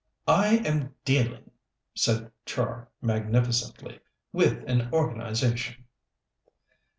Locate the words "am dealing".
0.65-1.51